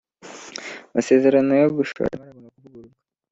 [0.89, 2.97] amasezerano yo gushora imari agomba kuvururwa